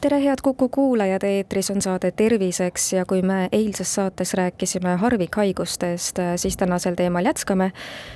tere, 0.00 0.24
head 0.24 0.40
Kuku 0.42 0.68
kuulajad, 0.68 1.22
eetris 1.22 1.70
on 1.70 1.82
saade 1.82 2.10
Terviseks 2.10 2.92
ja 2.92 3.04
kui 3.04 3.22
me 3.22 3.48
eilses 3.52 3.94
saates 3.94 4.34
rääkisime 4.34 4.94
harvikhaigustest, 4.96 6.18
siis 6.36 6.56
tänasel 6.56 6.94
teemal 6.94 7.24
jätkame. 7.24 7.72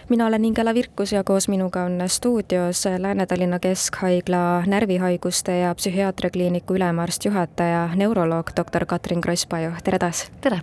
mina 0.09 0.27
olen 0.27 0.45
Ingela 0.45 0.75
Virkus 0.75 1.12
ja 1.12 1.25
koos 1.25 1.49
minuga 1.49 1.82
on 1.82 2.03
stuudios 2.07 2.85
Lääne-Tallinna 2.99 3.59
Keskhaigla 3.59 4.62
närvihaiguste 4.67 5.58
ja 5.58 5.75
psühhiaatriakliiniku 5.75 6.75
ülemarst 6.75 7.25
juhataja, 7.25 7.89
neuroloog 7.96 8.50
doktor 8.57 8.86
Katrin 8.86 9.21
Krosspaju, 9.21 9.71
tere 9.85 9.99
taas! 9.99 10.30
tere! 10.41 10.61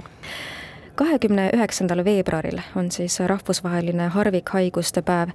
kahekümne 0.96 1.50
üheksandal 1.54 2.06
veebruaril 2.06 2.60
on 2.76 2.92
siis 2.92 3.20
rahvusvaheline 3.20 4.08
harvikhaiguste 4.08 5.02
päev 5.02 5.30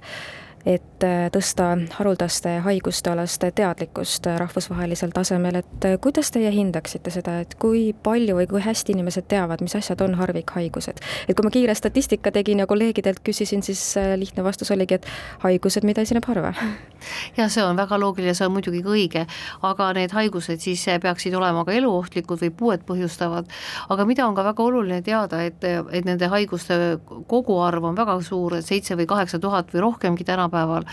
et 0.67 1.03
äh, 1.05 1.27
tõsta 1.31 1.69
haruldaste 1.95 2.57
haiguste 2.65 3.11
alast 3.13 3.43
teadlikkust 3.55 4.25
rahvusvahelisel 4.41 5.13
tasemel, 5.15 5.61
et 5.61 5.85
äh, 5.87 5.95
kuidas 6.03 6.31
teie 6.35 6.49
hindaksite 6.51 7.13
seda, 7.13 7.37
et 7.43 7.55
kui 7.61 7.93
palju 8.03 8.35
või 8.39 8.47
kui 8.51 8.63
hästi 8.65 8.95
inimesed 8.97 9.29
teavad, 9.31 9.63
mis 9.63 9.77
asjad 9.79 10.01
on 10.03 10.17
harvikhaigused? 10.19 10.99
et 11.27 11.37
kui 11.37 11.47
ma 11.47 11.51
kiire 11.53 11.75
statistika 11.77 12.33
tegin 12.35 12.59
ja 12.59 12.67
kolleegidelt 12.67 13.21
küsisin, 13.23 13.63
siis 13.63 13.81
äh, 13.99 14.15
lihtne 14.19 14.43
vastus 14.43 14.71
oligi, 14.75 14.97
et 14.99 15.07
haigused, 15.45 15.87
mida 15.87 16.03
esineb 16.03 16.27
harva. 16.27 16.51
jah, 17.39 17.47
see 17.47 17.63
on 17.63 17.79
väga 17.79 17.99
loogiline, 18.01 18.35
see 18.35 18.49
on 18.49 18.55
muidugi 18.57 18.83
ka 18.83 18.91
õige, 18.97 19.25
aga 19.71 19.89
need 19.95 20.15
haigused 20.17 20.67
siis 20.67 20.83
peaksid 21.01 21.37
olema 21.37 21.63
ka 21.67 21.77
eluohtlikud 21.79 22.43
või 22.43 22.51
puuet 22.59 22.85
põhjustavad, 22.89 23.47
aga 23.93 24.09
mida 24.09 24.27
on 24.27 24.35
ka 24.35 24.43
väga 24.49 24.67
oluline 24.67 24.99
teada, 25.05 25.45
et, 25.47 25.63
et 25.63 26.03
nende 26.07 26.27
haiguste 26.33 26.97
koguarv 27.31 27.87
on 27.87 27.95
väga 27.95 28.19
suur, 28.25 28.59
et 28.59 28.67
seitse 28.67 28.99
või 28.99 29.07
kaheksa 29.07 29.39
tuhat 29.39 29.71
või 29.71 29.87
rohkemgi 29.87 30.27
tänapäeval, 30.27 30.56
tänapäeval 30.57 30.83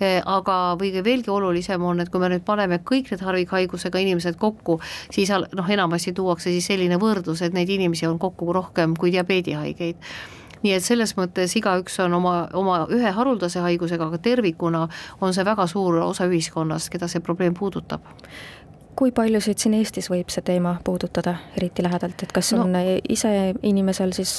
eh, 0.00 0.22
aga 0.24 0.76
või 0.80 0.92
veelgi 1.04 1.30
olulisem 1.30 1.82
on, 1.82 2.00
et 2.00 2.10
kui 2.10 2.20
me 2.20 2.30
nüüd 2.32 2.44
paneme 2.44 2.80
kõik 2.84 3.10
need 3.10 3.22
harvikhaigusega 3.24 3.98
inimesed 3.98 4.36
kokku, 4.36 4.80
siis 5.10 5.30
noh, 5.30 5.68
enamasti 5.68 6.12
tuuakse 6.12 6.50
siis 6.50 6.66
selline 6.66 6.98
võrdlus, 7.00 7.42
et 7.42 7.54
neid 7.54 7.68
inimesi 7.68 8.06
on 8.06 8.18
kokku 8.18 8.52
rohkem 8.52 8.96
kui 8.96 9.12
diabeedihaigeid 9.12 9.96
nii 10.62 10.72
et 10.72 10.82
selles 10.82 11.12
mõttes 11.18 11.52
igaüks 11.58 12.00
on 12.02 12.14
oma, 12.16 12.48
oma 12.56 12.86
ühe 12.90 13.10
haruldase 13.12 13.60
haigusega, 13.60 14.08
aga 14.08 14.18
tervikuna 14.18 14.86
on 15.20 15.34
see 15.36 15.44
väga 15.44 15.66
suur 15.70 16.00
osa 16.00 16.26
ühiskonnast, 16.26 16.90
keda 16.90 17.08
see 17.08 17.20
probleem 17.20 17.54
puudutab 17.54 18.04
kui 18.96 19.12
paljusid 19.12 19.60
siin 19.60 19.74
Eestis 19.76 20.08
võib 20.08 20.32
see 20.32 20.40
teema 20.40 20.78
puudutada 20.84 21.34
eriti 21.58 21.84
lähedalt, 21.84 22.22
et 22.24 22.32
kas 22.32 22.54
on 22.56 22.72
no. 22.72 22.80
ise 23.08 23.52
inimesel 23.60 24.16
siis, 24.16 24.32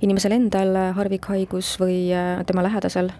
inimesel 0.00 0.36
endal 0.38 0.78
harvikhaigus 0.94 1.74
või 1.82 2.04
tema 2.46 2.62
lähedasel? 2.62 3.10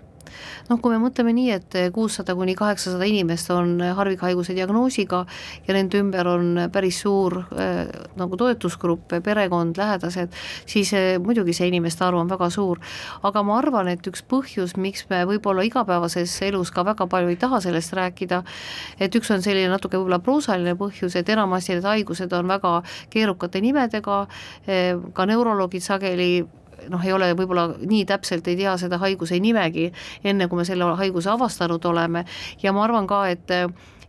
Noh, 0.68 0.80
kui 0.82 0.94
me 0.94 1.00
mõtleme 1.02 1.32
nii, 1.36 1.50
et 1.56 1.78
kuussada 1.94 2.34
kuni 2.38 2.54
kaheksasada 2.58 3.06
inimest 3.08 3.50
on 3.54 3.78
harvikhaiguse 3.80 4.54
diagnoosiga 4.56 5.24
ja 5.66 5.76
nende 5.76 6.00
ümber 6.02 6.28
on 6.30 6.62
päris 6.72 7.00
suur 7.02 7.38
äh, 7.38 7.86
nagu 8.18 8.36
toetusgrupp, 8.38 9.12
perekond, 9.24 9.78
lähedased, 9.78 10.34
siis 10.66 10.92
äh, 10.96 11.16
muidugi 11.22 11.54
see 11.56 11.70
inimeste 11.70 12.04
arv 12.06 12.20
on 12.22 12.30
väga 12.30 12.50
suur. 12.50 12.80
aga 13.22 13.42
ma 13.42 13.58
arvan, 13.58 13.88
et 13.92 14.06
üks 14.06 14.22
põhjus, 14.28 14.76
miks 14.76 15.06
me 15.10 15.22
võib-olla 15.28 15.64
igapäevases 15.66 16.34
elus 16.48 16.72
ka 16.74 16.84
väga 16.86 17.06
palju 17.10 17.32
ei 17.32 17.40
taha 17.40 17.60
sellest 17.64 17.94
rääkida, 17.96 18.42
et 19.00 19.14
üks 19.14 19.30
on 19.34 19.42
selline 19.44 19.70
natuke 19.72 19.98
võib-olla 19.98 20.20
proosaline 20.24 20.76
põhjus, 20.78 21.16
et 21.18 21.28
enamasti 21.28 21.76
need 21.76 21.88
haigused 21.88 22.32
on 22.32 22.48
väga 22.48 22.74
keerukate 23.10 23.62
nimedega, 23.64 24.20
äh, 24.68 24.94
ka 25.12 25.28
neuroloogid 25.28 25.84
sageli 25.84 26.30
noh, 26.88 27.04
ei 27.04 27.12
ole 27.12 27.32
võib-olla 27.36 27.68
nii 27.78 28.04
täpselt, 28.08 28.48
ei 28.48 28.56
tea 28.56 28.76
seda 28.80 28.98
haiguse 29.02 29.38
nimegi, 29.42 29.90
enne 30.24 30.48
kui 30.48 30.60
me 30.60 30.66
selle 30.68 30.88
haiguse 30.98 31.30
avastanud 31.30 31.84
oleme. 31.90 32.24
Ja 32.62 32.72
ma 32.72 32.84
arvan 32.86 33.06
ka, 33.10 33.24
et 33.28 33.54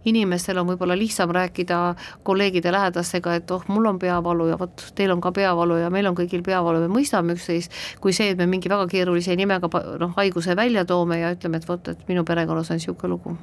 inimestel 0.07 0.57
on 0.61 0.67
võib-olla 0.71 0.95
lihtsam 0.97 1.31
rääkida 1.35 1.79
kolleegide 2.23 2.71
lähedastega, 2.71 3.35
et 3.39 3.51
oh, 3.51 3.63
mul 3.67 3.89
on 3.91 3.99
peavalu 3.99 4.49
ja 4.51 4.59
vot 4.59 4.85
teil 4.95 5.11
on 5.11 5.21
ka 5.21 5.31
peavalu 5.35 5.81
ja 5.81 5.89
meil 5.93 6.07
on 6.09 6.17
kõigil 6.17 6.43
peavalu, 6.45 6.85
me 6.85 6.99
mõistame 6.99 7.35
üksteist, 7.35 7.75
kui 8.01 8.15
see, 8.15 8.31
et 8.33 8.39
me 8.39 8.47
mingi 8.49 8.71
väga 8.71 8.87
keerulise 8.91 9.35
nimega 9.39 9.69
noh, 9.99 10.13
haiguse 10.17 10.55
välja 10.55 10.85
toome 10.87 11.19
ja 11.19 11.33
ütleme, 11.35 11.59
et 11.59 11.67
vot, 11.67 11.91
et 11.91 12.05
minu 12.11 12.23
perekonnas 12.27 12.71
on 12.71 12.79
niisugune 12.79 13.13
lugu. 13.13 13.35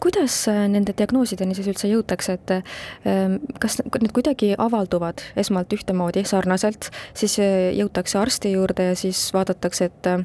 kuidas 0.00 0.48
äh, 0.48 0.62
nende 0.68 0.94
diagnoosideni 0.96 1.54
siis 1.54 1.68
üldse 1.68 1.90
jõutakse, 1.90 2.38
et 2.38 2.54
ähm, 2.54 3.36
kas 3.60 3.80
need 3.84 4.14
kuidagi 4.16 4.54
avalduvad 4.58 5.20
esmalt 5.36 5.72
ühtemoodi, 5.74 6.24
sarnaselt, 6.24 6.88
siis 7.14 7.36
äh, 7.42 7.74
jõutakse 7.76 8.18
arsti 8.18 8.54
juurde 8.54 8.92
ja 8.92 8.96
siis 8.96 9.28
vaadatakse, 9.34 9.90
et 9.90 10.06
äh, 10.06 10.24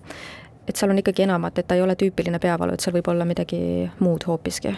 et 0.63 0.79
seal 0.79 0.93
on 0.93 0.99
ikkagi 1.01 1.25
enamat, 1.25 1.59
et 1.59 1.67
ta 1.67 1.75
ei 1.75 1.81
ole 1.83 1.97
tüüpiline 1.99 2.39
peavalu, 2.39 2.73
et 2.73 2.79
seal 2.79 2.95
võib 2.95 3.09
olla 3.11 3.25
midagi 3.27 3.59
muud 3.99 4.23
hoopiski 4.23 4.71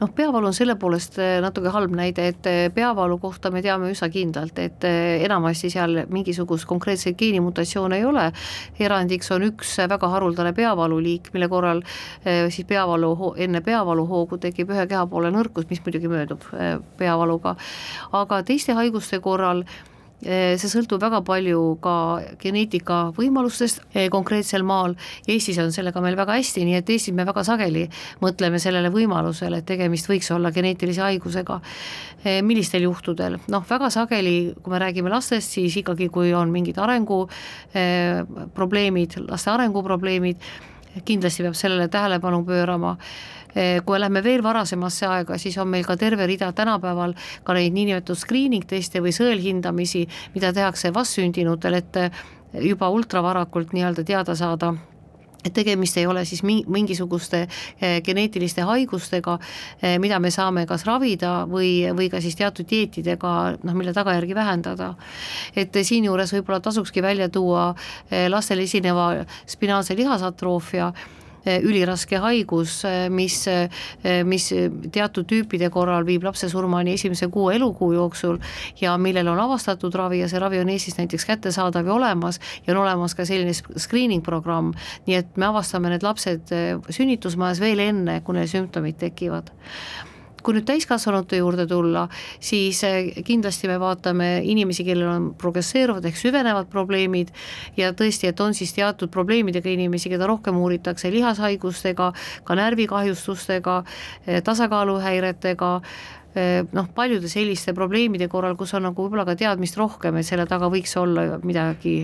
noh, 0.00 0.10
peavalu 0.14 0.48
on 0.50 0.56
selle 0.56 0.76
poolest 0.80 1.18
eh, 1.22 1.36
natuke 1.44 1.72
halb 1.74 1.94
näide, 1.96 2.26
et 2.32 2.48
eh, 2.50 2.66
peavalu 2.74 3.18
kohta 3.22 3.50
me 3.54 3.62
teame 3.64 3.90
üsna 3.92 4.08
kindlalt, 4.12 4.58
et 4.62 4.86
eh, 4.88 5.22
enamasti 5.26 5.70
seal 5.72 6.04
mingisugust 6.12 6.68
konkreetseid 6.70 7.16
geenimutatsioone 7.20 8.00
ei 8.00 8.08
ole, 8.08 8.26
erandiks 8.80 9.30
on 9.34 9.46
üks 9.50 9.76
väga 9.90 10.10
haruldane 10.16 10.54
peavaluliik, 10.56 11.30
mille 11.34 11.48
korral 11.48 11.82
siis 12.24 12.66
peavalu, 12.68 13.34
enne 13.40 13.60
peavaluhoogu 13.64 14.38
tekib 14.42 14.70
ühe 14.74 14.86
kehapoole 14.90 15.30
nõrkus, 15.34 15.66
mis 15.70 15.82
muidugi 15.84 16.10
möödub 16.10 16.44
peavaluga, 16.98 17.54
aga 18.16 18.42
teiste 18.46 18.76
haiguste 18.76 19.20
korral 19.24 19.64
see 20.24 20.70
sõltub 20.70 21.02
väga 21.02 21.18
palju 21.26 21.78
ka 21.84 21.94
geneetika 22.40 23.10
võimalustest 23.16 23.80
eh, 23.92 24.08
konkreetsel 24.12 24.62
maal, 24.66 24.94
Eestis 25.28 25.58
on 25.62 25.72
sellega 25.74 26.00
meil 26.04 26.16
väga 26.18 26.32
hästi, 26.38 26.64
nii 26.64 26.76
et 26.80 26.90
Eestis 26.90 27.14
me 27.14 27.24
väga 27.28 27.42
sageli 27.46 27.84
mõtleme 28.24 28.58
sellele 28.62 28.90
võimalusele, 28.94 29.56
et 29.60 29.66
tegemist 29.68 30.06
võiks 30.10 30.28
olla 30.34 30.48
geneetilise 30.54 31.02
haigusega. 31.04 31.56
Eh, 32.24 32.40
millistel 32.46 32.82
juhtudel, 32.86 33.34
noh 33.52 33.62
väga 33.68 33.88
sageli, 33.92 34.36
kui 34.62 34.70
me 34.72 34.78
räägime 34.80 35.08
lastest, 35.12 35.48
siis 35.58 35.74
ikkagi, 35.82 36.06
kui 36.12 36.28
on 36.34 36.48
mingid 36.54 36.76
arenguprobleemid, 36.80 39.10
laste 39.28 39.48
arenguprobleemid, 39.52 40.36
kindlasti 41.04 41.42
peab 41.44 41.56
sellele 41.58 41.88
tähelepanu 41.92 42.38
pöörama. 42.46 42.92
Eh, 42.96 43.02
kui 43.84 44.00
lähme 44.00 44.22
veel 44.24 44.42
varasemasse 44.42 45.06
aega, 45.06 45.38
siis 45.38 45.58
on 45.62 45.68
meil 45.70 45.84
ka 45.86 45.96
terve 45.96 46.26
rida 46.26 46.48
tänapäeval 46.52 47.14
ka 47.44 47.54
neid 47.54 47.74
niinimetatud 47.76 48.18
screening 48.18 48.66
teste 48.66 49.02
või 49.04 49.12
sõelhindamisi, 49.14 50.08
mida 50.34 50.50
tehakse 50.52 50.90
vastsündinutel, 50.94 51.78
et 51.78 52.00
juba 52.62 52.90
ultravarakult 52.90 53.72
nii-öelda 53.74 54.04
teada 54.06 54.34
saada 54.38 54.74
et 55.44 55.52
tegemist 55.52 55.98
ei 56.00 56.06
ole 56.08 56.24
siis 56.24 56.42
mingisuguste 56.44 57.42
eh, 57.44 57.98
geneetiliste 58.04 58.64
haigustega, 58.64 59.36
eh, 59.82 59.98
mida 60.02 60.18
me 60.22 60.32
saame 60.34 60.64
kas 60.68 60.86
ravida 60.88 61.34
või, 61.50 61.90
või 61.96 62.08
ka 62.12 62.22
siis 62.24 62.38
teatud 62.38 62.68
dieetidega, 62.70 63.34
noh, 63.62 63.76
mille 63.76 63.92
tagajärgi 63.96 64.34
vähendada. 64.34 64.94
et 65.56 65.76
siinjuures 65.82 66.32
võib-olla 66.32 66.60
tasukski 66.60 67.02
välja 67.02 67.28
tuua 67.28 67.74
lastel 68.28 68.58
esineva 68.64 69.24
spinaalse 69.46 69.96
lihasatroofia 69.96 70.92
Eh, 70.94 71.23
üliraske 71.46 72.18
haigus, 72.22 72.84
eh, 72.84 73.08
mis, 73.10 73.46
eh, 73.48 73.68
mis 74.24 74.48
teatud 74.92 75.26
tüüpide 75.28 75.70
korral 75.70 76.06
viib 76.06 76.24
lapse 76.24 76.48
surmani 76.48 76.94
esimese 76.94 77.28
kuue 77.32 77.56
elukuu 77.56 77.92
jooksul 77.92 78.38
ja 78.80 78.96
millel 78.98 79.28
on 79.28 79.40
avastatud 79.40 79.94
ravi 79.94 80.22
ja 80.22 80.28
see 80.28 80.40
ravi 80.40 80.60
on 80.60 80.72
Eestis 80.72 80.98
näiteks 80.98 81.28
kättesaadav 81.28 81.86
ja 81.86 81.94
olemas 81.94 82.40
ja 82.66 82.74
on 82.74 82.82
olemas 82.82 83.14
ka 83.14 83.24
selline 83.24 83.52
screening 83.54 84.24
programm, 84.24 84.72
nii 85.06 85.20
et 85.20 85.36
me 85.36 85.46
avastame 85.46 85.92
need 85.92 86.02
lapsed 86.02 86.50
sünnitusmajas 86.90 87.60
veel 87.60 87.78
enne, 87.78 88.20
kui 88.24 88.36
neil 88.36 88.50
sümptomid 88.50 88.98
tekivad 89.00 89.52
kui 90.44 90.56
nüüd 90.58 90.66
täiskasvanute 90.68 91.38
juurde 91.40 91.66
tulla, 91.68 92.04
siis 92.42 92.82
eh, 92.86 93.22
kindlasti 93.26 93.70
me 93.70 93.78
vaatame 93.80 94.28
inimesi, 94.50 94.84
kellel 94.86 95.10
on 95.10 95.30
progresseeruvad 95.40 96.04
ehk 96.10 96.20
süvenevad 96.20 96.68
probleemid 96.72 97.32
ja 97.80 97.92
tõesti, 97.96 98.28
et 98.30 98.42
on 98.44 98.56
siis 98.56 98.74
teatud 98.76 99.12
probleemidega 99.14 99.72
inimesi, 99.72 100.12
keda 100.12 100.28
rohkem 100.30 100.58
uuritakse 100.60 101.12
lihashaigustega, 101.14 102.10
ka 102.44 102.58
närvikahjustustega, 102.60 103.80
eh, 104.26 104.42
tasakaaluhäiretega, 104.44 105.72
eh, 106.36 106.60
noh, 106.76 106.92
paljude 106.94 107.32
selliste 107.32 107.74
probleemide 107.74 108.28
korral, 108.28 108.58
kus 108.60 108.76
on 108.76 108.88
nagu 108.90 109.06
võib-olla 109.06 109.26
ka 109.28 109.38
teadmist 109.40 109.80
rohkem, 109.80 110.20
et 110.20 110.28
selle 110.28 110.46
taga 110.50 110.68
võiks 110.72 110.96
olla 111.00 111.40
midagi, 111.42 112.02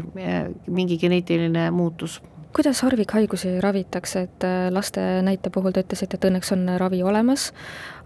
mingi 0.66 0.98
geneetiline 0.98 1.70
muutus 1.74 2.20
kuidas 2.56 2.82
harvikhaigusi 2.84 3.58
ravitakse, 3.62 4.24
et 4.26 4.46
äh, 4.46 4.68
laste 4.74 5.02
näite 5.26 5.52
puhul 5.54 5.74
te 5.74 5.84
ütlesite, 5.84 6.18
et 6.18 6.26
õnneks 6.30 6.52
on 6.56 6.66
ravi 6.80 7.02
olemas, 7.06 7.50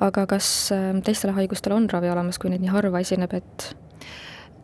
aga 0.04 0.26
kas 0.30 0.50
äh, 0.74 0.90
teistele 1.04 1.34
haigustele 1.36 1.78
on 1.78 1.88
ravi 1.90 2.12
olemas, 2.12 2.38
kui 2.38 2.52
neid 2.52 2.64
nii 2.64 2.74
harva 2.74 3.02
esineb, 3.04 3.34
et 3.40 3.70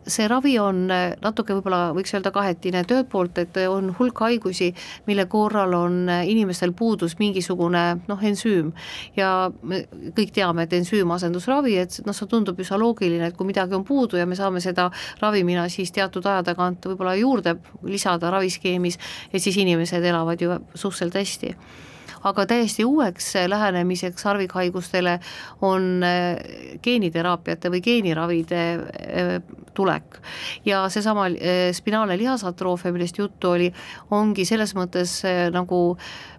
see 0.07 0.27
ravi 0.27 0.53
on 0.59 0.85
äh, 0.91 1.13
natuke 1.21 1.55
võib-olla 1.57 1.91
võiks 1.95 2.13
öelda 2.15 2.31
kahetine, 2.33 2.81
et 2.81 2.93
ühelt 2.93 3.09
poolt, 3.11 3.37
et 3.41 3.57
on 3.69 3.91
hulk 3.97 4.23
haigusi, 4.25 4.71
mille 5.07 5.25
korral 5.31 5.75
on 5.77 5.99
äh, 6.09 6.23
inimestel 6.31 6.73
puudus 6.77 7.17
mingisugune 7.19 7.83
noh, 8.07 8.25
ensüüm. 8.31 8.71
Ja 9.17 9.51
me 9.61 9.83
kõik 10.17 10.33
teame, 10.35 10.65
et 10.65 10.73
ensüümasendusravi, 10.79 11.77
et 11.83 11.99
noh, 12.05 12.17
see 12.17 12.29
tundub 12.31 12.59
üsna 12.61 12.79
loogiline, 12.81 13.29
et 13.29 13.37
kui 13.37 13.49
midagi 13.49 13.77
on 13.77 13.85
puudu 13.87 14.19
ja 14.19 14.25
me 14.29 14.39
saame 14.39 14.63
seda 14.63 14.89
ravimina 15.21 15.67
siis 15.69 15.93
teatud 15.95 16.25
aja 16.25 16.43
tagant 16.51 16.89
võib-olla 16.91 17.15
juurde 17.19 17.57
lisada 17.83 18.31
raviskeemis, 18.33 18.99
et 19.31 19.41
siis 19.43 19.57
inimesed 19.61 20.03
elavad 20.03 20.41
ju 20.41 20.57
suhteliselt 20.73 21.21
hästi 21.21 21.55
aga 22.23 22.45
täiesti 22.45 22.85
uueks 22.85 23.33
lähenemiseks 23.47 24.23
harvikhaigustele 24.23 25.19
on 25.61 26.03
äh, 26.05 26.41
geeniteraapiate 26.83 27.71
või 27.73 27.81
geeniravide 27.85 28.63
äh, 28.73 29.31
tulek. 29.73 30.19
ja 30.65 30.83
seesama 30.89 31.27
äh, 31.27 31.71
spinaalne 31.73 32.17
lihasatroofia, 32.17 32.91
millest 32.91 33.17
juttu 33.17 33.55
oli, 33.55 33.71
ongi 34.11 34.45
selles 34.45 34.75
mõttes 34.75 35.21
nagu 35.51 35.81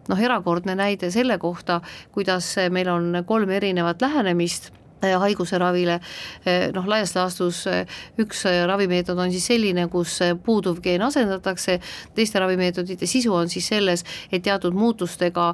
noh, 0.09 0.21
erakordne 0.21 0.75
näide 0.79 1.11
selle 1.11 1.39
kohta, 1.39 1.81
kuidas 2.13 2.55
meil 2.71 2.89
on 2.89 3.25
kolm 3.27 3.51
erinevat 3.51 4.03
lähenemist 4.03 4.73
Äh, 4.73 4.82
haiguse 5.03 5.59
ravile, 5.59 5.99
äh, 6.47 6.69
noh 6.75 6.87
laias 6.89 7.15
laastus 7.17 7.65
äh, 7.71 7.87
üks 8.23 8.45
ravimeetod 8.69 9.19
on 9.19 9.33
siis 9.35 9.47
selline, 9.51 9.89
kus 9.93 10.19
puuduv 10.45 10.81
geen 10.85 11.03
asendatakse, 11.03 11.79
teiste 12.15 12.43
ravimeetodite 12.43 13.07
sisu 13.11 13.35
on 13.35 13.51
siis 13.53 13.69
selles, 13.73 14.05
et 14.33 14.43
teatud 14.43 14.75
muutustega 14.75 15.53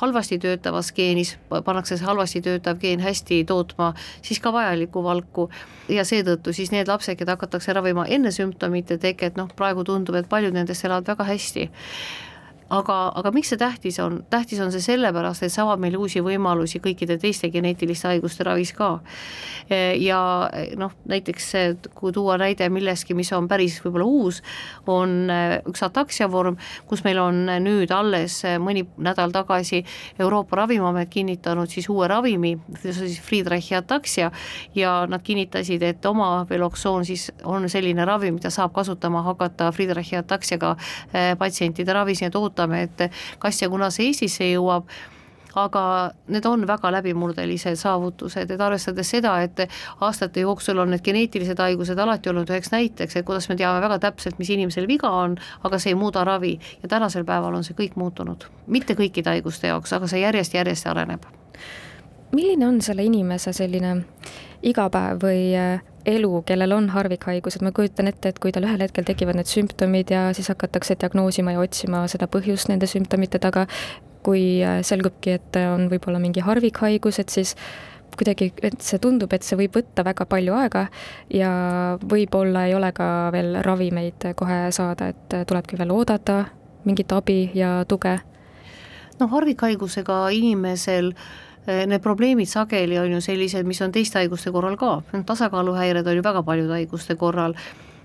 halvasti 0.00 0.38
töötavas 0.40 0.90
geenis 0.96 1.34
pannakse 1.64 1.96
see 1.96 2.06
halvasti 2.06 2.42
töötav 2.44 2.80
geen 2.80 3.00
hästi 3.00 3.42
tootma 3.48 3.92
siis 4.22 4.40
ka 4.40 4.52
vajalikku 4.52 5.02
valku. 5.04 5.48
Ja 5.90 6.04
seetõttu 6.06 6.54
siis 6.54 6.70
need 6.74 6.88
lapsed, 6.88 7.18
keda 7.18 7.36
hakatakse 7.36 7.74
ravima 7.74 8.06
enne 8.06 8.32
sümptomite 8.34 8.98
teket, 9.02 9.36
noh 9.40 9.50
praegu 9.56 9.84
tundub, 9.84 10.18
et 10.20 10.28
paljud 10.30 10.54
nendest 10.54 10.86
elavad 10.86 11.08
väga 11.10 11.26
hästi 11.32 11.70
aga, 12.70 12.96
aga 13.18 13.32
miks 13.34 13.50
see 13.50 13.58
tähtis 13.58 13.98
on, 14.02 14.20
tähtis 14.30 14.60
on 14.62 14.70
see 14.72 14.82
sellepärast, 14.84 15.42
et 15.42 15.52
see 15.52 15.62
avab 15.62 15.82
meile 15.82 15.98
uusi 15.98 16.22
võimalusi 16.22 16.78
kõikide 16.82 17.16
teiste 17.20 17.50
geneetiliste 17.50 18.08
haiguste 18.12 18.46
ravis 18.46 18.72
ka. 18.76 18.92
ja 19.98 20.20
noh, 20.78 20.94
näiteks 21.10 21.50
kui 21.94 22.12
tuua 22.14 22.36
näide 22.40 22.68
millestki, 22.70 23.14
mis 23.14 23.30
on 23.34 23.48
päris 23.50 23.78
võib-olla 23.82 24.06
uus, 24.06 24.40
on 24.90 25.30
üks 25.70 25.82
ataksia 25.86 26.30
vorm, 26.30 26.58
kus 26.86 27.04
meil 27.06 27.18
on 27.22 27.42
nüüd 27.62 27.90
alles 27.94 28.40
mõni 28.62 28.86
nädal 28.98 29.34
tagasi 29.34 29.82
Euroopa 30.18 30.62
Ravimiamet 30.62 31.10
kinnitanud 31.10 31.70
siis 31.70 31.88
uue 31.90 32.08
ravimi, 32.10 32.56
see 32.80 32.90
on 32.94 32.98
siis 33.00 33.20
Friedreichi 33.22 33.74
ataksia 33.78 34.30
ja 34.74 34.94
nad 35.10 35.22
kinnitasid, 35.26 35.82
et 35.82 36.06
oma 36.06 36.46
veloksoon 36.50 37.06
siis 37.06 37.30
on 37.44 37.68
selline 37.70 38.04
ravim, 38.06 38.38
mida 38.38 38.50
saab 38.50 38.74
kasutama 38.74 39.22
hakata 39.26 39.70
Friedreichi 39.74 40.18
ataksiaga 40.20 40.76
patsientide 41.38 41.94
ravis, 41.94 42.22
nii 42.22 42.30
et 42.30 42.38
ootame 42.38 42.59
ootame, 42.60 42.82
et 42.82 43.10
kas 43.38 43.62
ja 43.62 43.70
kuna 43.70 43.90
see 43.90 44.10
Eestisse 44.10 44.52
jõuab 44.52 44.90
aga 45.58 46.12
need 46.30 46.46
on 46.46 46.62
väga 46.66 46.92
läbimurdelised 46.94 47.74
saavutused, 47.80 48.50
et 48.50 48.60
arvestades 48.60 49.08
seda, 49.10 49.32
et 49.42 49.64
aastate 50.00 50.44
jooksul 50.44 50.78
on 50.78 50.92
need 50.94 51.02
geneetilised 51.02 51.58
haigused 51.58 51.98
alati 51.98 52.30
olnud 52.30 52.50
üheks 52.50 52.70
näiteks, 52.70 53.16
et 53.16 53.26
kuidas 53.26 53.48
me 53.50 53.56
teame 53.58 53.80
väga 53.82 53.98
täpselt, 53.98 54.38
mis 54.38 54.50
inimesel 54.54 54.86
viga 54.86 55.10
on, 55.10 55.34
aga 55.66 55.82
see 55.82 55.90
ei 55.90 55.98
muuda 55.98 56.22
ravi 56.24 56.52
ja 56.82 56.88
tänasel 56.88 57.26
päeval 57.26 57.58
on 57.58 57.66
see 57.66 57.74
kõik 57.74 57.98
muutunud, 57.98 58.46
mitte 58.66 58.94
kõikide 58.94 59.34
haiguste 59.34 59.72
jaoks, 59.72 59.92
aga 59.92 60.06
see 60.06 60.22
järjest-järjest 60.22 60.86
areneb. 60.86 61.26
milline 62.32 62.66
on 62.66 62.80
selle 62.80 63.02
inimese 63.02 63.52
selline 63.52 64.04
igapäev 64.62 65.18
või 65.18 65.80
elu, 66.08 66.42
kellel 66.46 66.72
on 66.72 66.88
harvikhaigused, 66.94 67.62
ma 67.64 67.72
kujutan 67.76 68.08
ette, 68.10 68.32
et 68.32 68.38
kui 68.42 68.52
tal 68.54 68.66
ühel 68.68 68.82
hetkel 68.84 69.06
tekivad 69.06 69.38
need 69.38 69.50
sümptomid 69.50 70.12
ja 70.12 70.28
siis 70.36 70.48
hakatakse 70.52 70.96
diagnoosima 71.00 71.54
ja 71.56 71.62
otsima 71.62 72.04
seda 72.10 72.28
põhjust 72.30 72.70
nende 72.72 72.88
sümptomite 72.90 73.40
taga, 73.42 73.66
kui 74.24 74.60
äh, 74.64 74.80
selgubki, 74.86 75.38
et 75.40 75.58
on 75.62 75.88
võib-olla 75.92 76.20
mingi 76.22 76.44
harvikhaigus, 76.44 77.20
et 77.22 77.32
siis 77.32 77.54
kuidagi, 78.16 78.50
et 78.66 78.80
see 78.84 79.00
tundub, 79.00 79.32
et 79.32 79.46
see 79.46 79.56
võib 79.56 79.76
võtta 79.78 80.04
väga 80.04 80.26
palju 80.28 80.56
aega 80.58 80.86
ja 81.32 81.50
võib-olla 82.00 82.66
ei 82.68 82.74
ole 82.76 82.90
ka 82.92 83.30
veel 83.32 83.60
ravimeid 83.64 84.32
kohe 84.36 84.64
saada, 84.74 85.12
et 85.14 85.36
tulebki 85.48 85.78
veel 85.80 85.94
oodata 85.94 86.42
mingit 86.84 87.12
abi 87.12 87.50
ja 87.54 87.84
tuge. 87.88 88.18
no 89.20 89.28
harvikhaigusega 89.28 90.26
inimesel 90.36 91.12
äh, 91.14 91.49
need 91.66 92.00
probleemid 92.02 92.48
sageli 92.48 92.98
on 92.98 93.12
ju 93.12 93.20
sellised, 93.20 93.66
mis 93.68 93.80
on 93.84 93.92
teiste 93.92 94.18
haiguste 94.18 94.52
korral 94.52 94.76
ka, 94.80 95.02
tasakaaluhäired 95.26 96.06
on 96.06 96.16
ju 96.16 96.24
väga 96.24 96.42
paljude 96.42 96.78
haiguste 96.78 97.16
korral, 97.20 97.54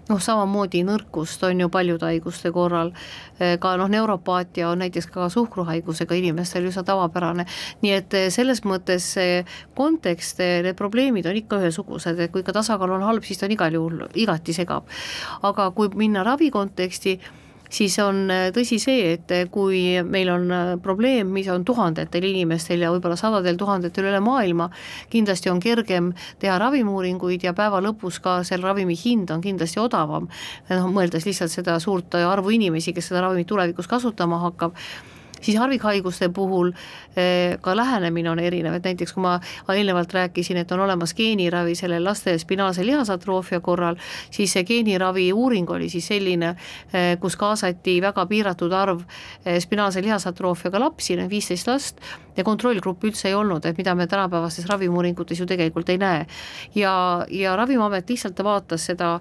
noh, 0.10 0.22
samamoodi 0.22 0.84
nõrkust 0.86 1.44
on 1.48 1.64
ju 1.64 1.70
paljude 1.74 2.06
haiguste 2.06 2.52
korral, 2.54 2.92
eh, 3.40 3.56
ka 3.62 3.76
noh, 3.78 3.90
neuropaatia 3.90 4.70
on 4.70 4.84
näiteks 4.84 5.08
ka 5.12 5.30
suhkruhaigusega 5.34 6.18
inimestel 6.20 6.68
üsna 6.70 6.84
tavapärane, 6.86 7.48
nii 7.82 7.94
et 7.96 8.14
eh, 8.14 8.28
selles 8.34 8.62
mõttes 8.68 9.08
see 9.18 9.40
kontekst, 9.78 10.44
need 10.66 10.78
probleemid 10.78 11.26
on 11.26 11.40
ikka 11.40 11.62
ühesugused, 11.64 12.20
et 12.20 12.32
kui 12.32 12.46
ikka 12.46 12.54
tasakaal 12.60 12.98
on 12.98 13.08
halb, 13.08 13.26
siis 13.26 13.42
ta 13.42 13.50
on 13.50 13.56
igal 13.58 13.80
juhul 13.80 14.06
igati 14.14 14.54
segab. 14.54 14.86
aga 15.42 15.72
kui 15.72 15.90
minna 15.96 16.24
ravi 16.24 16.52
konteksti, 16.52 17.20
siis 17.70 17.98
on 18.04 18.26
äh, 18.32 18.50
tõsi 18.56 18.80
see, 18.82 19.14
et 19.16 19.32
äh, 19.34 19.46
kui 19.52 19.82
meil 20.04 20.30
on 20.34 20.52
äh, 20.52 20.74
probleem, 20.82 21.32
mis 21.36 21.48
on 21.52 21.66
tuhandetel 21.66 22.28
inimestel 22.30 22.84
ja 22.86 22.92
võib-olla 22.94 23.18
sadadel 23.20 23.58
tuhandetel 23.60 24.10
üle 24.10 24.22
maailma, 24.24 24.70
kindlasti 25.14 25.52
on 25.52 25.62
kergem 25.64 26.12
teha 26.42 26.58
ravimiuuringuid 26.62 27.48
ja 27.48 27.56
päeva 27.58 27.82
lõpus 27.84 28.22
ka 28.24 28.40
selle 28.48 28.68
ravimi 28.68 28.98
hind 29.00 29.34
on 29.34 29.44
kindlasti 29.44 29.82
odavam, 29.82 30.30
noh 30.70 30.88
mõeldes 30.94 31.28
lihtsalt 31.28 31.54
seda 31.54 31.80
suurt 31.84 32.16
arvu 32.20 32.54
inimesi, 32.56 32.94
kes 32.96 33.12
seda 33.12 33.26
ravimit 33.26 33.50
tulevikus 33.50 33.90
kasutama 33.92 34.42
hakkab 34.46 34.78
siis 35.46 35.58
harvikhaiguste 35.60 36.30
puhul 36.34 36.72
eh, 37.16 37.58
ka 37.62 37.76
lähenemine 37.78 38.32
on 38.32 38.40
erinev, 38.40 38.78
et 38.80 38.90
näiteks 38.90 39.14
kui 39.14 39.24
ma 39.24 39.38
eelnevalt 39.74 40.14
rääkisin, 40.14 40.58
et 40.62 40.72
on 40.72 40.84
olemas 40.86 41.14
geeniravi 41.18 41.76
selle 41.78 42.00
laste 42.04 42.38
spinaalse 42.42 42.86
lihasatroofia 42.86 43.62
korral, 43.66 44.00
siis 44.32 44.56
see 44.56 44.66
geeniravi 44.66 45.30
uuring 45.34 45.70
oli 45.70 45.90
siis 45.94 46.08
selline, 46.12 46.56
eh, 46.94 47.16
kus 47.22 47.38
kaasati 47.38 48.00
väga 48.02 48.26
piiratud 48.26 48.74
arv 48.74 49.02
eh, 49.46 49.60
spinaalse 49.62 50.04
lihasatroofiaga 50.06 50.82
lapsi, 50.82 51.18
viisteist 51.30 51.68
last, 51.68 52.02
ja 52.36 52.44
kontrollgruppi 52.44 53.08
üldse 53.08 53.30
ei 53.30 53.36
olnud, 53.38 53.64
et 53.66 53.78
mida 53.78 53.94
me 53.96 54.08
tänapäevastes 54.12 54.66
ravimiuuringutes 54.68 55.40
ju 55.40 55.46
tegelikult 55.48 55.90
ei 55.90 55.98
näe. 55.98 56.26
ja, 56.76 57.26
ja 57.30 57.56
Ravimiamet 57.56 58.10
lihtsalt 58.10 58.42
vaatas 58.44 58.86
seda 58.90 59.20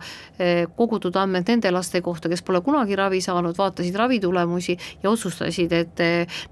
kogutud 0.75 1.15
andmed 1.17 1.47
nende 1.49 1.70
laste 1.70 2.00
kohta, 2.03 2.29
kes 2.29 2.43
pole 2.43 2.61
kunagi 2.61 2.97
ravi 2.99 3.20
saanud, 3.20 3.55
vaatasid 3.59 3.94
ravitulemusi 3.94 4.77
ja 5.03 5.11
otsustasid, 5.11 5.73
et 5.73 6.03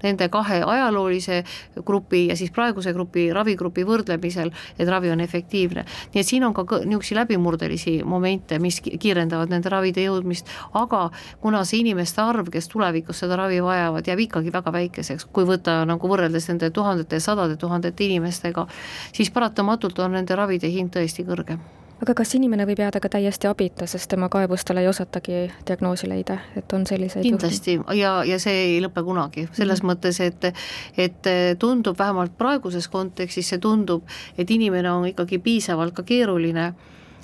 nende 0.03 0.29
kahe 0.33 0.61
ajaloolise 0.65 1.43
grupi 1.85 2.27
ja 2.29 2.37
siis 2.39 2.51
praeguse 2.51 2.93
grupi, 2.93 3.27
ravigrupi 3.33 3.85
võrdlemisel, 3.87 4.51
et 4.77 4.89
ravi 4.89 5.11
on 5.11 5.21
efektiivne. 5.23 5.85
nii 6.13 6.21
et 6.21 6.27
siin 6.27 6.43
on 6.43 6.53
ka 6.53 6.65
niisuguseid 6.85 7.19
läbimurdelisi 7.21 7.95
momente, 8.05 8.59
mis 8.59 8.81
kiirendavad 8.81 9.51
nende 9.53 9.69
ravide 9.69 10.03
jõudmist, 10.05 10.49
aga 10.73 11.09
kuna 11.41 11.63
see 11.65 11.83
inimeste 11.83 12.21
arv, 12.21 12.49
kes 12.53 12.67
tulevikus 12.71 13.23
seda 13.23 13.37
ravi 13.39 13.61
vajavad, 13.63 14.07
jääb 14.07 14.25
ikkagi 14.27 14.53
väga 14.53 14.73
väikeseks, 14.73 15.27
kui 15.31 15.47
võtta 15.49 15.81
nagu 15.89 16.09
võrreldes 16.09 16.49
nende 16.51 16.69
tuhandete 16.73 17.19
ja 17.19 17.27
sadade 17.29 17.57
tuhandete 17.59 18.09
inimestega, 18.09 18.67
siis 19.13 19.31
paratamatult 19.31 19.99
on 19.99 20.19
nende 20.19 20.35
ravide 20.35 20.69
hind 20.71 20.93
tõesti 20.93 21.25
kõrge 21.27 21.59
aga 22.03 22.15
kas 22.17 22.33
inimene 22.37 22.65
võib 22.67 22.81
jääda 22.83 22.99
ka 23.03 23.09
täiesti 23.15 23.47
abita, 23.49 23.87
sest 23.89 24.09
tema 24.11 24.29
kaebustele 24.31 24.83
ei 24.83 24.89
osatagi 24.91 25.45
diagnoosi 25.67 26.09
leida, 26.11 26.37
et 26.59 26.73
on 26.75 26.85
selliseid 26.89 27.25
kindlasti 27.25 27.77
juhtum? 27.77 27.97
ja, 27.97 28.15
ja 28.27 28.39
see 28.43 28.65
ei 28.67 28.79
lõpe 28.83 29.03
kunagi, 29.05 29.47
selles 29.51 29.83
mm 29.83 29.89
-hmm. 29.89 29.93
mõttes, 29.93 30.19
et 30.19 30.49
et 30.97 31.59
tundub, 31.59 31.99
vähemalt 31.99 32.37
praeguses 32.37 32.87
kontekstis 32.87 33.49
see 33.49 33.59
tundub, 33.59 34.03
et 34.37 34.51
inimene 34.51 34.91
on 34.91 35.07
ikkagi 35.07 35.39
piisavalt 35.39 35.93
ka 35.93 36.03
keeruline 36.03 36.73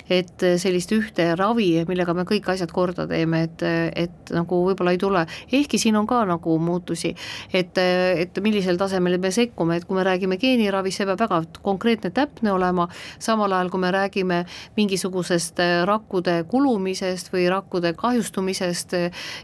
et 0.10 0.46
sellist 0.62 0.92
ühte 0.96 1.26
ravi, 1.38 1.70
millega 1.88 2.14
me 2.18 2.26
kõik 2.28 2.50
asjad 2.54 2.72
korda 2.74 3.06
teeme, 3.10 3.44
et, 3.48 3.64
et 4.06 4.34
nagu 4.34 4.62
võib-olla 4.66 4.94
ei 4.96 5.02
tule, 5.02 5.26
ehkki 5.52 5.80
siin 5.82 5.98
on 6.00 6.08
ka 6.10 6.24
nagu 6.30 6.58
muutusi, 6.62 7.14
et, 7.54 7.78
et 7.80 8.40
millisel 8.44 8.80
tasemel 8.80 9.20
me 9.22 9.32
sekkume, 9.34 9.80
et 9.80 9.88
kui 9.88 9.98
me 9.98 10.06
räägime 10.08 10.40
geeniravist, 10.42 11.02
see 11.02 11.10
peab 11.10 11.22
väga 11.24 11.42
konkreetne, 11.66 12.12
täpne 12.16 12.54
olema, 12.54 12.88
samal 13.22 13.54
ajal 13.56 13.72
kui 13.74 13.84
me 13.84 13.94
räägime 13.94 14.42
mingisugusest 14.78 15.62
rakkude 15.90 16.40
kulumisest 16.50 17.32
või 17.34 17.48
rakkude 17.52 17.94
kahjustumisest, 18.00 18.98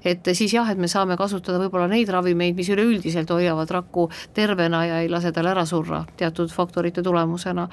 et 0.05 0.33
siis 0.33 0.55
jah, 0.57 0.69
et 0.71 0.81
me 0.81 0.89
saame 0.91 1.17
kasutada 1.19 1.61
võib-olla 1.61 1.89
neid 1.91 2.09
ravimeid, 2.13 2.57
mis 2.57 2.71
üleüldiselt 2.73 3.31
hoiavad 3.33 3.71
rakku 3.77 4.09
tervena 4.33 4.85
ja 4.85 4.99
ei 5.03 5.11
lase 5.11 5.31
tal 5.35 5.49
ära 5.51 5.65
surra 5.69 6.03
teatud 6.17 6.51
faktorite 6.53 7.03
tulemusena 7.05 7.69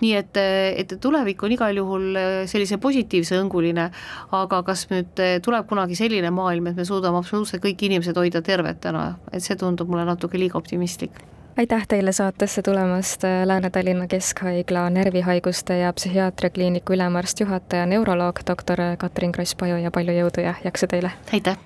nii 0.00 0.14
et, 0.18 0.40
et 0.82 0.96
tulevik 1.00 1.42
on 1.46 1.54
igal 1.56 1.76
juhul 1.76 2.18
äh, 2.18 2.34
sellise 2.50 2.80
positiivse 2.82 3.38
õnguline, 3.40 3.88
aga 4.36 4.62
kas 4.66 4.86
nüüd 4.92 5.22
äh, 5.22 5.38
tuleb 5.44 5.68
kunagi 5.70 5.98
selline 5.98 6.32
maailm, 6.34 6.70
et 6.70 6.76
me 6.76 6.84
suudame 6.88 7.20
absoluutselt 7.22 7.64
kõik 7.64 7.86
inimesed 7.88 8.16
hoida 8.16 8.42
tervetena, 8.44 9.14
et 9.32 9.44
see 9.44 9.56
tundub 9.60 9.90
mulle 9.90 10.06
natuke 10.08 10.40
liiga 10.40 10.58
optimistlik 10.60 11.24
aitäh 11.56 11.86
teile 11.88 12.12
saatesse 12.12 12.60
tulemast, 12.62 13.24
äh, 13.24 13.46
Lääne-Tallinna 13.48 14.06
Keskhaigla 14.12 14.90
närvihaiguste 14.92 15.78
ja 15.80 15.92
psühhiaatriakliiniku 15.96 16.92
ülemarst, 16.92 17.40
juhataja, 17.40 17.86
neuroloog, 17.86 18.44
doktor 18.46 18.84
Katrin 18.98 19.32
Kross-Paju 19.32 19.80
ja 19.80 19.90
palju 19.90 20.20
jõudu 20.20 20.44
ja 20.44 20.54
jaksu 20.64 20.90
teile! 20.92 21.16
aitäh! 21.32 21.56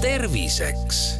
terviseks 0.00 1.19